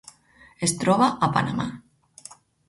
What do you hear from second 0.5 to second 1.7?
Es troba a Panamà.